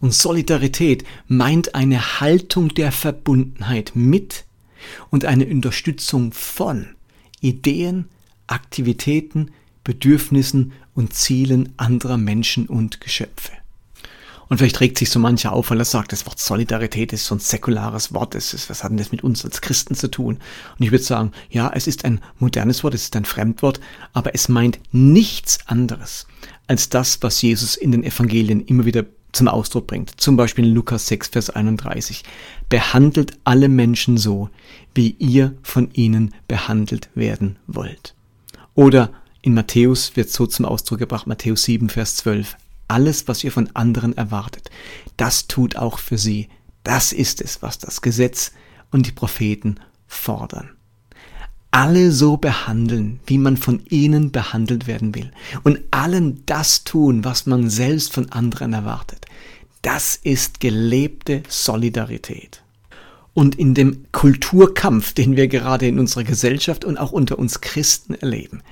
Und 0.00 0.14
Solidarität 0.14 1.04
meint 1.28 1.74
eine 1.74 2.20
Haltung 2.20 2.68
der 2.70 2.92
Verbundenheit 2.92 3.92
mit 3.94 4.44
und 5.10 5.24
eine 5.24 5.46
Unterstützung 5.46 6.32
von 6.32 6.86
Ideen, 7.40 8.06
Aktivitäten, 8.46 9.50
Bedürfnissen 9.90 10.70
und 10.94 11.14
Zielen 11.14 11.70
anderer 11.76 12.16
Menschen 12.16 12.68
und 12.68 13.00
Geschöpfe. 13.00 13.50
Und 14.48 14.58
vielleicht 14.58 14.78
regt 14.78 14.98
sich 14.98 15.10
so 15.10 15.18
mancher 15.18 15.52
auf, 15.52 15.70
weil 15.70 15.80
er 15.80 15.84
sagt, 15.84 16.12
das 16.12 16.26
Wort 16.26 16.38
Solidarität 16.38 17.12
ist 17.12 17.26
so 17.26 17.34
ein 17.34 17.40
säkulares 17.40 18.14
Wort. 18.14 18.36
Das 18.36 18.54
ist, 18.54 18.70
was 18.70 18.84
hat 18.84 18.92
denn 18.92 18.98
das 18.98 19.10
mit 19.10 19.24
uns 19.24 19.44
als 19.44 19.60
Christen 19.60 19.96
zu 19.96 20.08
tun? 20.08 20.36
Und 20.78 20.84
ich 20.84 20.92
würde 20.92 21.02
sagen, 21.02 21.32
ja, 21.50 21.72
es 21.74 21.88
ist 21.88 22.04
ein 22.04 22.20
modernes 22.38 22.84
Wort, 22.84 22.94
es 22.94 23.02
ist 23.02 23.16
ein 23.16 23.24
Fremdwort, 23.24 23.80
aber 24.12 24.32
es 24.32 24.48
meint 24.48 24.78
nichts 24.92 25.58
anderes 25.66 26.28
als 26.68 26.88
das, 26.88 27.20
was 27.20 27.42
Jesus 27.42 27.74
in 27.74 27.90
den 27.90 28.04
Evangelien 28.04 28.64
immer 28.64 28.84
wieder 28.84 29.06
zum 29.32 29.48
Ausdruck 29.48 29.88
bringt. 29.88 30.20
Zum 30.20 30.36
Beispiel 30.36 30.66
in 30.66 30.74
Lukas 30.74 31.08
6, 31.08 31.30
Vers 31.30 31.50
31. 31.50 32.22
Behandelt 32.68 33.38
alle 33.42 33.68
Menschen 33.68 34.18
so, 34.18 34.50
wie 34.94 35.16
ihr 35.18 35.56
von 35.64 35.90
ihnen 35.94 36.32
behandelt 36.46 37.08
werden 37.16 37.56
wollt. 37.66 38.14
Oder 38.76 39.10
in 39.42 39.54
Matthäus 39.54 40.16
wird 40.16 40.30
so 40.30 40.46
zum 40.46 40.66
Ausdruck 40.66 40.98
gebracht, 40.98 41.26
Matthäus 41.26 41.62
7, 41.62 41.88
Vers 41.88 42.16
12. 42.16 42.56
Alles, 42.88 43.28
was 43.28 43.42
ihr 43.44 43.52
von 43.52 43.70
anderen 43.74 44.16
erwartet, 44.16 44.70
das 45.16 45.46
tut 45.46 45.76
auch 45.76 45.98
für 45.98 46.18
sie. 46.18 46.48
Das 46.82 47.12
ist 47.12 47.40
es, 47.40 47.62
was 47.62 47.78
das 47.78 48.02
Gesetz 48.02 48.52
und 48.90 49.06
die 49.06 49.12
Propheten 49.12 49.76
fordern. 50.06 50.70
Alle 51.70 52.10
so 52.10 52.36
behandeln, 52.36 53.20
wie 53.26 53.38
man 53.38 53.56
von 53.56 53.84
ihnen 53.88 54.32
behandelt 54.32 54.88
werden 54.88 55.14
will. 55.14 55.30
Und 55.62 55.80
allen 55.92 56.44
das 56.46 56.82
tun, 56.82 57.24
was 57.24 57.46
man 57.46 57.70
selbst 57.70 58.12
von 58.12 58.30
anderen 58.32 58.72
erwartet. 58.72 59.26
Das 59.82 60.16
ist 60.16 60.60
gelebte 60.60 61.44
Solidarität. 61.48 62.62
Und 63.32 63.54
in 63.54 63.74
dem 63.74 64.06
Kulturkampf, 64.12 65.12
den 65.12 65.36
wir 65.36 65.48
gerade 65.48 65.86
in 65.86 65.98
unserer 65.98 66.24
Gesellschaft 66.24 66.84
und 66.84 66.98
auch 66.98 67.12
unter 67.12 67.38
uns 67.38 67.60
Christen 67.60 68.14
erleben, 68.14 68.62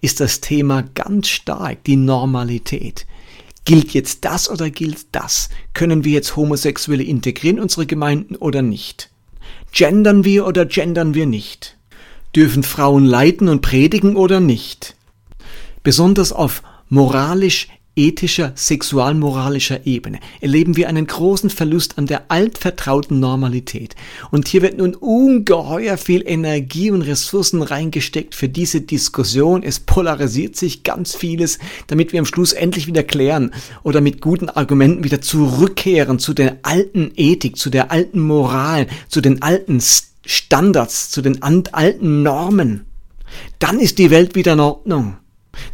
ist 0.00 0.20
das 0.20 0.40
Thema 0.40 0.82
ganz 0.94 1.28
stark 1.28 1.84
die 1.84 1.96
Normalität. 1.96 3.06
Gilt 3.64 3.92
jetzt 3.92 4.24
das 4.24 4.50
oder 4.50 4.70
gilt 4.70 5.06
das? 5.12 5.50
Können 5.74 6.04
wir 6.04 6.12
jetzt 6.12 6.36
Homosexuelle 6.36 7.02
integrieren 7.02 7.58
in 7.58 7.62
unsere 7.62 7.86
Gemeinden 7.86 8.36
oder 8.36 8.62
nicht? 8.62 9.10
Gendern 9.72 10.24
wir 10.24 10.46
oder 10.46 10.64
gendern 10.64 11.14
wir 11.14 11.26
nicht? 11.26 11.76
Dürfen 12.34 12.62
Frauen 12.62 13.04
leiten 13.04 13.48
und 13.48 13.62
predigen 13.62 14.16
oder 14.16 14.40
nicht? 14.40 14.96
Besonders 15.82 16.32
auf 16.32 16.62
moralisch 16.88 17.68
ethischer, 17.98 18.52
sexualmoralischer 18.54 19.84
Ebene 19.84 20.20
erleben 20.40 20.76
wir 20.76 20.88
einen 20.88 21.06
großen 21.06 21.50
Verlust 21.50 21.98
an 21.98 22.06
der 22.06 22.30
altvertrauten 22.30 23.18
Normalität. 23.18 23.96
Und 24.30 24.46
hier 24.46 24.62
wird 24.62 24.78
nun 24.78 24.94
ungeheuer 24.94 25.98
viel 25.98 26.22
Energie 26.24 26.92
und 26.92 27.02
Ressourcen 27.02 27.60
reingesteckt 27.60 28.36
für 28.36 28.48
diese 28.48 28.80
Diskussion. 28.80 29.64
Es 29.64 29.80
polarisiert 29.80 30.54
sich 30.54 30.84
ganz 30.84 31.16
vieles, 31.16 31.58
damit 31.88 32.12
wir 32.12 32.20
am 32.20 32.26
Schluss 32.26 32.52
endlich 32.52 32.86
wieder 32.86 33.02
klären 33.02 33.52
oder 33.82 34.00
mit 34.00 34.20
guten 34.20 34.48
Argumenten 34.48 35.02
wieder 35.02 35.20
zurückkehren 35.20 36.20
zu 36.20 36.34
der 36.34 36.58
alten 36.62 37.10
Ethik, 37.16 37.56
zu 37.56 37.68
der 37.68 37.90
alten 37.90 38.20
Moral, 38.20 38.86
zu 39.08 39.20
den 39.20 39.42
alten 39.42 39.82
Standards, 40.24 41.10
zu 41.10 41.20
den 41.20 41.42
alten 41.42 42.22
Normen. 42.22 42.84
Dann 43.58 43.80
ist 43.80 43.98
die 43.98 44.10
Welt 44.10 44.36
wieder 44.36 44.52
in 44.52 44.60
Ordnung. 44.60 45.16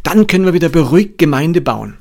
Dann 0.03 0.27
können 0.27 0.47
wir 0.47 0.55
wieder 0.55 0.71
beruhigt 0.71 1.19
Gemeinde 1.19 1.61
bauen. 1.61 1.99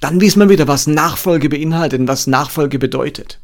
Dann 0.00 0.20
wissen 0.20 0.40
wir 0.40 0.48
wieder, 0.48 0.68
was 0.68 0.86
Nachfolge 0.86 1.48
beinhaltet 1.48 2.00
und 2.00 2.08
was 2.08 2.26
Nachfolge 2.26 2.78
bedeutet. 2.78 3.38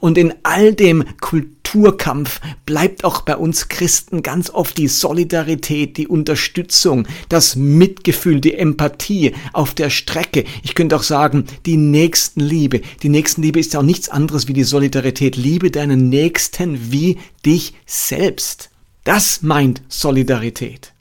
Und 0.00 0.18
in 0.18 0.34
all 0.42 0.74
dem 0.74 1.04
Kulturkampf 1.20 2.40
bleibt 2.66 3.04
auch 3.04 3.22
bei 3.22 3.36
uns 3.36 3.68
Christen 3.68 4.22
ganz 4.22 4.50
oft 4.50 4.78
die 4.78 4.88
Solidarität, 4.88 5.96
die 5.96 6.08
Unterstützung, 6.08 7.06
das 7.28 7.56
Mitgefühl, 7.56 8.40
die 8.40 8.54
Empathie 8.54 9.34
auf 9.52 9.74
der 9.74 9.90
Strecke. 9.90 10.44
Ich 10.62 10.74
könnte 10.74 10.96
auch 10.96 11.02
sagen, 11.02 11.46
die 11.66 11.76
Nächstenliebe. 11.76 12.80
Die 13.02 13.08
Nächstenliebe 13.08 13.60
ist 13.60 13.74
ja 13.74 13.80
auch 13.80 13.84
nichts 13.84 14.08
anderes 14.08 14.48
wie 14.48 14.52
die 14.52 14.64
Solidarität. 14.64 15.36
Liebe 15.36 15.70
deinen 15.70 16.08
Nächsten 16.08 16.92
wie 16.92 17.18
dich 17.44 17.74
selbst. 17.86 18.70
Das 19.04 19.42
meint 19.42 19.82
Solidarität. 19.88 20.92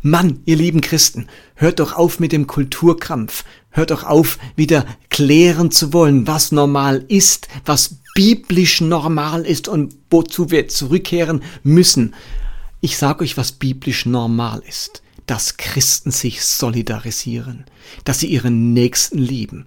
Mann, 0.00 0.40
ihr 0.46 0.56
lieben 0.56 0.80
Christen, 0.80 1.28
hört 1.54 1.80
doch 1.80 1.92
auf 1.92 2.20
mit 2.20 2.32
dem 2.32 2.46
Kulturkrampf, 2.46 3.44
hört 3.74 3.90
doch 3.90 4.04
auf, 4.04 4.38
wieder 4.56 4.86
klären 5.10 5.70
zu 5.70 5.92
wollen, 5.92 6.26
was 6.26 6.52
normal 6.52 7.04
ist, 7.08 7.48
was 7.66 7.96
biblisch 8.14 8.80
normal 8.80 9.44
ist 9.44 9.68
und 9.68 9.94
wozu 10.10 10.50
wir 10.50 10.68
zurückkehren 10.68 11.42
müssen. 11.64 12.14
Ich 12.80 12.96
sage 12.96 13.24
euch, 13.24 13.36
was 13.36 13.52
biblisch 13.52 14.06
normal 14.06 14.62
ist, 14.66 15.02
dass 15.26 15.56
Christen 15.56 16.12
sich 16.12 16.44
solidarisieren, 16.44 17.64
dass 18.04 18.20
sie 18.20 18.28
ihren 18.28 18.72
Nächsten 18.72 19.18
lieben, 19.18 19.66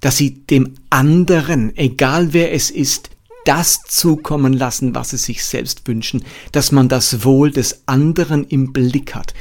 dass 0.00 0.18
sie 0.18 0.44
dem 0.46 0.74
anderen, 0.90 1.74
egal 1.76 2.34
wer 2.34 2.52
es 2.52 2.70
ist, 2.70 3.10
das 3.46 3.80
zukommen 3.88 4.52
lassen, 4.52 4.94
was 4.94 5.10
sie 5.10 5.16
sich 5.16 5.44
selbst 5.44 5.88
wünschen, 5.88 6.24
dass 6.52 6.72
man 6.72 6.88
das 6.88 7.24
Wohl 7.24 7.50
des 7.52 7.82
anderen 7.86 8.44
im 8.44 8.72
Blick 8.72 9.14
hat, 9.14 9.32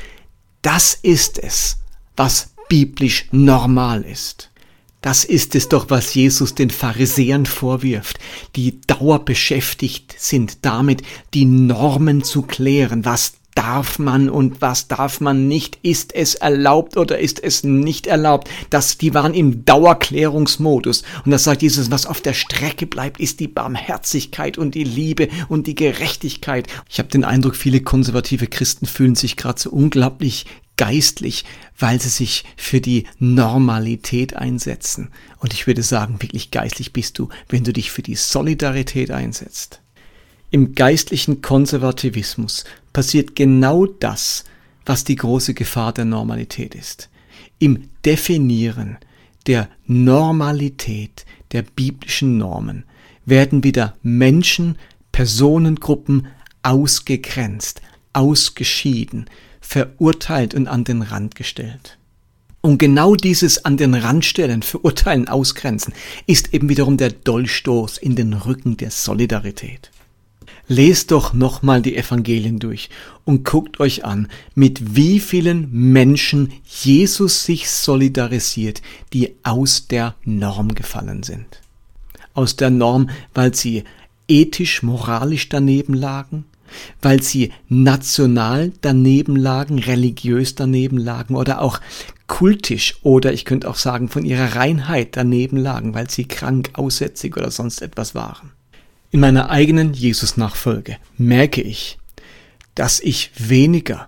das 0.62 0.98
ist 1.02 1.38
es, 1.38 1.78
was 2.16 2.55
biblisch 2.68 3.28
normal 3.32 4.04
ist. 4.04 4.50
Das 5.02 5.24
ist 5.24 5.54
es 5.54 5.70
doch, 5.70 5.92
was 5.92 6.16
Jesus 6.16 6.56
den 6.56 6.72
Pharisäern 6.72 7.46
vorwirft, 7.46 8.18
die 8.56 8.82
dauerbeschäftigt 8.88 10.16
sind 10.18 10.66
damit, 10.66 11.04
die 11.36 11.46
Normen 11.46 12.24
zu 12.24 12.42
klären, 12.42 13.06
was 13.06 13.34
darf 13.56 14.00
man 14.00 14.30
und 14.30 14.62
was 14.62 14.88
darf 14.88 15.22
man 15.22 15.48
nicht, 15.48 15.80
ist 15.82 16.14
es 16.14 16.36
erlaubt 16.36 16.98
oder 16.98 17.18
ist 17.18 17.42
es 17.42 17.64
nicht 17.64 18.06
erlaubt. 18.06 18.50
Das, 18.70 18.98
die 18.98 19.14
waren 19.14 19.34
im 19.34 19.64
Dauerklärungsmodus. 19.64 21.04
Und 21.24 21.32
das 21.32 21.46
sagt 21.46 21.62
Jesus, 21.62 21.90
was 21.90 22.06
auf 22.06 22.20
der 22.20 22.34
Strecke 22.34 22.86
bleibt, 22.86 23.20
ist 23.20 23.40
die 23.40 23.48
Barmherzigkeit 23.48 24.58
und 24.58 24.76
die 24.76 24.84
Liebe 24.84 25.30
und 25.48 25.68
die 25.68 25.76
Gerechtigkeit. 25.76 26.68
Ich 26.90 27.00
habe 27.00 27.10
den 27.10 27.24
Eindruck, 27.24 27.56
viele 27.56 27.80
konservative 27.80 28.48
Christen 28.48 28.86
fühlen 28.86 29.16
sich 29.16 29.38
gerade 29.38 29.60
so 29.60 29.70
unglaublich 29.72 30.46
geistlich, 30.78 31.46
weil 31.78 32.02
sie 32.02 32.10
sich 32.10 32.44
für 32.58 32.82
die 32.82 33.06
Normalität 33.20 34.36
einsetzen. 34.36 35.10
Und 35.40 35.54
ich 35.54 35.68
würde 35.68 35.84
sagen, 35.84 36.22
wirklich 36.22 36.52
geistlich 36.52 36.94
bist 36.94 37.20
du, 37.20 37.30
wenn 37.50 37.64
du 37.64 37.74
dich 37.74 37.92
für 37.92 38.02
die 38.02 38.16
Solidarität 38.16 39.12
einsetzt. 39.12 39.82
Im 40.52 40.76
geistlichen 40.76 41.42
Konservativismus 41.42 42.66
passiert 42.94 43.36
genau 43.36 43.86
das, 43.86 44.46
was 44.86 45.04
die 45.04 45.16
große 45.16 45.54
Gefahr 45.54 45.92
der 45.92 46.06
Normalität 46.06 46.76
ist. 46.76 47.10
Im 47.60 47.90
Definieren 48.06 48.98
der 49.48 49.70
Normalität 49.86 51.26
der 51.52 51.64
biblischen 51.64 52.38
Normen 52.38 52.86
werden 53.26 53.64
wieder 53.64 53.96
Menschen, 54.02 54.78
Personengruppen 55.12 56.28
ausgegrenzt, 56.64 57.82
ausgeschieden, 58.14 59.30
verurteilt 59.66 60.54
und 60.54 60.68
an 60.68 60.84
den 60.84 61.02
Rand 61.02 61.36
gestellt. 61.36 61.98
Und 62.62 62.78
genau 62.78 63.16
dieses 63.16 63.66
an 63.66 63.78
den 63.78 63.94
Rand 63.94 64.26
stellen, 64.26 64.62
verurteilen, 64.62 65.28
ausgrenzen, 65.28 65.94
ist 66.28 66.54
eben 66.54 66.70
wiederum 66.70 66.98
der 66.98 67.12
Dolchstoß 67.12 67.98
in 67.98 68.16
den 68.16 68.34
Rücken 68.34 68.78
der 68.78 68.92
Solidarität. 68.92 69.92
Lest 70.68 71.12
doch 71.12 71.34
nochmal 71.34 71.82
die 71.82 71.96
Evangelien 71.96 72.60
durch 72.60 72.90
und 73.24 73.44
guckt 73.44 73.80
euch 73.80 74.04
an, 74.04 74.30
mit 74.56 74.96
wie 74.96 75.20
vielen 75.20 75.70
Menschen 75.72 76.54
Jesus 76.66 77.44
sich 77.44 77.70
solidarisiert, 77.70 78.82
die 79.14 79.36
aus 79.44 79.88
der 79.88 80.16
Norm 80.24 80.74
gefallen 80.74 81.22
sind. 81.22 81.62
Aus 82.34 82.56
der 82.56 82.72
Norm, 82.72 83.10
weil 83.34 83.54
sie 83.54 83.84
ethisch, 84.28 84.82
moralisch 84.82 85.50
daneben 85.50 85.94
lagen, 85.94 86.46
weil 87.02 87.22
sie 87.22 87.52
national 87.70 88.72
daneben 88.82 89.36
lagen, 89.36 89.80
religiös 89.80 90.56
daneben 90.56 90.98
lagen 90.98 91.36
oder 91.36 91.62
auch 91.62 91.80
kultisch 92.28 92.96
oder 93.04 93.34
ich 93.34 93.46
könnte 93.46 93.70
auch 93.70 93.76
sagen 93.76 94.10
von 94.10 94.26
ihrer 94.26 94.56
Reinheit 94.56 95.10
daneben 95.16 95.58
lagen, 95.58 95.94
weil 95.94 96.10
sie 96.10 96.26
krank, 96.26 96.72
aussätzig 96.74 97.38
oder 97.38 97.52
sonst 97.52 97.82
etwas 97.82 98.16
waren. 98.16 98.52
In 99.12 99.20
meiner 99.20 99.50
eigenen 99.50 99.94
Jesus-Nachfolge 99.94 100.98
merke 101.18 101.62
ich, 101.62 101.98
dass 102.74 103.00
ich 103.00 103.32
weniger 103.38 104.08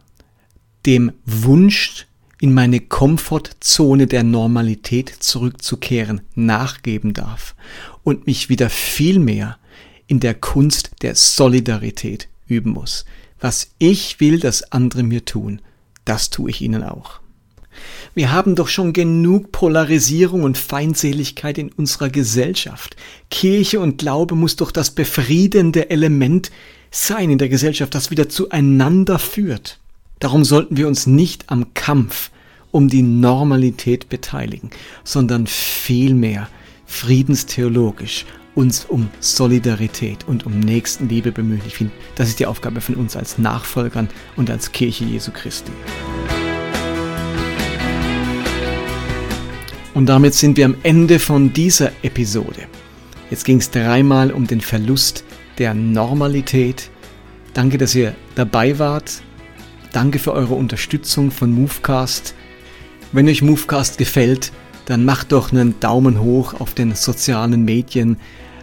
dem 0.86 1.14
Wunsch, 1.26 2.08
in 2.40 2.54
meine 2.54 2.80
Komfortzone 2.80 4.06
der 4.06 4.24
Normalität 4.24 5.10
zurückzukehren, 5.10 6.22
nachgeben 6.36 7.14
darf 7.14 7.56
und 8.04 8.28
mich 8.28 8.50
wieder 8.50 8.70
viel 8.70 9.20
mehr 9.20 9.58
in 10.06 10.20
der 10.20 10.36
Kunst 10.36 10.92
der 11.02 11.16
Solidarität 11.16 12.28
üben 12.48 12.72
muss. 12.72 13.06
Was 13.40 13.72
ich 13.78 14.20
will, 14.20 14.40
dass 14.40 14.72
andere 14.72 15.04
mir 15.04 15.26
tun, 15.26 15.62
das 16.06 16.30
tue 16.30 16.50
ich 16.50 16.62
ihnen 16.62 16.84
auch. 16.84 17.20
Wir 18.16 18.32
haben 18.32 18.56
doch 18.56 18.68
schon 18.68 18.94
genug 18.94 19.52
Polarisierung 19.52 20.44
und 20.44 20.58
Feindseligkeit 20.58 21.58
in 21.58 21.72
unserer 21.72 22.10
Gesellschaft. 22.10 22.96
Kirche 23.30 23.80
und 23.80 24.00
Glaube 24.00 24.36
muss 24.36 24.56
doch 24.56 24.72
das 24.72 24.92
befriedende 24.92 25.90
Element 25.92 26.50
sein 26.90 27.30
in 27.30 27.38
der 27.38 27.50
Gesellschaft, 27.50 27.94
das 27.94 28.10
wieder 28.10 28.30
zueinander 28.30 29.20
führt. 29.20 29.80
Darum 30.20 30.44
sollten 30.44 30.78
wir 30.78 30.88
uns 30.88 31.06
nicht 31.06 31.50
am 31.52 31.74
Kampf 31.76 32.32
um 32.72 32.88
die 32.88 33.04
Normalität 33.04 34.10
beteiligen, 34.10 34.72
sondern 35.04 35.46
vielmehr 35.46 36.50
friedenstheologisch 36.86 38.26
uns 38.58 38.86
um 38.86 39.10
Solidarität 39.20 40.28
und 40.28 40.48
um 40.48 40.60
Nächstenliebe 40.60 41.32
bemühen. 41.32 41.62
Ich 41.68 41.76
finde, 41.76 41.94
das 42.16 42.28
ist 42.28 42.40
die 42.40 42.48
Aufgabe 42.48 42.82
von 42.82 42.96
uns 42.96 43.16
als 43.16 43.38
Nachfolgern 43.38 44.10
und 44.36 44.50
als 44.50 44.72
Kirche 44.72 45.06
Jesu 45.06 45.32
Christi. 45.32 45.72
Und 49.94 50.08
damit 50.08 50.34
sind 50.34 50.58
wir 50.58 50.66
am 50.66 50.76
Ende 50.82 51.20
von 51.20 51.54
dieser 51.54 51.92
Episode. 52.02 52.64
Jetzt 53.30 53.46
ging 53.46 53.60
es 53.60 53.70
dreimal 53.70 54.32
um 54.32 54.48
den 54.48 54.62
Verlust 54.62 55.24
der 55.60 55.76
Normalität. 55.76 56.90
Danke, 57.54 57.78
dass 57.78 57.94
ihr 57.94 58.16
dabei 58.34 58.80
wart. 58.80 59.22
Danke 59.94 60.18
für 60.18 60.34
eure 60.34 60.56
Unterstützung 60.56 61.30
von 61.30 61.52
Movecast. 61.52 62.34
Wenn 63.12 63.28
euch 63.28 63.44
Movecast 63.44 64.00
gefällt, 64.00 64.52
dann 64.86 65.06
macht 65.06 65.32
doch 65.32 65.52
einen 65.52 65.80
Daumen 65.80 66.22
hoch 66.22 66.60
auf 66.60 66.74
den 66.74 66.96
sozialen 66.96 67.66
Medien 67.66 68.18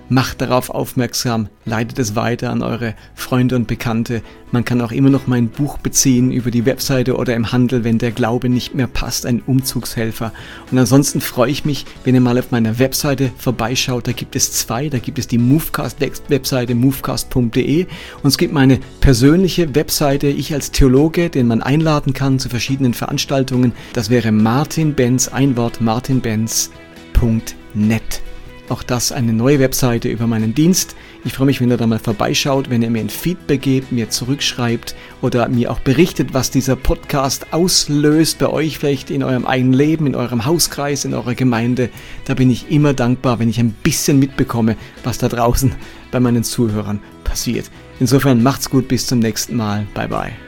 macht 0.09 0.41
darauf 0.41 0.71
aufmerksam, 0.71 1.49
leitet 1.65 1.99
es 1.99 2.15
weiter 2.15 2.51
an 2.51 2.63
eure 2.63 2.95
Freunde 3.15 3.57
und 3.57 3.67
Bekannte. 3.67 4.23
Man 4.53 4.65
kann 4.65 4.81
auch 4.81 4.93
immer 4.93 5.11
noch 5.11 5.27
mein 5.27 5.49
Buch 5.49 5.79
beziehen 5.79 6.31
über 6.31 6.51
die 6.51 6.67
Webseite 6.67 7.17
oder 7.17 7.35
im 7.35 7.53
Handel, 7.53 7.85
wenn 7.85 7.99
der 7.99 8.13
Glaube 8.13 8.49
nicht 8.49 8.75
mehr 8.75 8.87
passt, 8.87 9.27
ein 9.27 9.43
Umzugshelfer. 9.45 10.33
Und 10.71 10.79
ansonsten 10.79 11.21
freue 11.21 11.51
ich 11.51 11.65
mich, 11.65 11.87
wenn 12.05 12.15
ihr 12.15 12.21
mal 12.21 12.39
auf 12.39 12.51
meiner 12.51 12.79
Webseite 12.79 13.33
vorbeischaut. 13.37 14.07
Da 14.07 14.13
gibt 14.13 14.37
es 14.37 14.53
zwei, 14.53 14.89
da 14.89 14.99
gibt 14.99 15.19
es 15.19 15.27
die 15.27 15.39
Movecast-Webseite 15.39 16.75
movecast.de 16.75 17.87
und 18.23 18.29
es 18.29 18.39
gibt 18.39 18.53
meine 18.53 18.79
persönliche 19.01 19.75
Webseite, 19.75 20.29
ich 20.29 20.55
als 20.55 20.71
Theologe, 20.71 21.31
den 21.31 21.47
man 21.47 21.63
einladen 21.63 22.13
kann 22.13 22.39
zu 22.39 22.49
verschiedenen 22.49 22.95
Veranstaltungen. 22.95 23.73
Das 23.93 24.11
wäre 24.11 24.33
Martin 24.33 24.95
Benz, 24.95 25.29
ein 25.29 25.57
Wort 25.57 25.81
martinbenz.net. 25.81 28.34
Auch 28.69 28.83
das 28.83 29.13
eine 29.13 29.35
neue 29.35 29.59
Webseite 29.59 30.09
über 30.09 30.27
meinen 30.27 30.55
Dienst. 30.55 30.97
Ich 31.25 31.35
freue 31.35 31.47
mich, 31.47 31.61
wenn 31.61 31.71
ihr 31.71 31.77
da 31.77 31.87
mal 31.87 31.99
vorbeischaut, 31.99 32.71
wenn 32.71 32.81
ihr 32.81 32.89
mir 32.89 33.01
ein 33.01 33.11
Feedback 33.11 33.61
gebt, 33.61 33.93
mir 33.93 34.09
zurückschreibt 34.09 34.95
oder 35.21 35.49
mir 35.49 35.71
auch 35.71 35.81
berichtet, 35.81 36.33
was 36.33 36.51
dieser 36.51 36.75
Podcast 36.75 37.53
auslöst 37.53 38.39
bei 38.39 38.49
euch 38.49 38.79
vielleicht 38.79 39.11
in 39.11 39.23
eurem 39.23 39.45
eigenen 39.45 39.75
Leben, 39.75 40.07
in 40.07 40.15
eurem 40.15 40.47
Hauskreis, 40.47 41.05
in 41.05 41.13
eurer 41.13 41.35
Gemeinde. 41.35 41.91
Da 42.25 42.35
bin 42.35 42.51
ich 42.51 42.71
immer 42.71 42.95
dankbar, 42.95 43.39
wenn 43.39 43.51
ich 43.51 43.61
ein 43.61 43.75
bisschen 43.83 44.19
mitbekomme, 44.19 44.77
was 45.03 45.19
da 45.19 45.29
draußen 45.29 45.75
bei 46.11 46.21
meinen 46.21 46.45
Zuhörern 46.45 47.01
passiert. 47.23 47.71
Insofern 48.01 48.43
macht's 48.43 48.71
gut, 48.71 48.89
bis 48.89 49.07
zum 49.07 49.19
nächsten 49.19 49.57
Mal. 49.57 49.87
Bye 49.95 50.09
bye. 50.09 50.44